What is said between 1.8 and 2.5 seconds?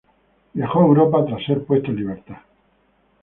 en libertad.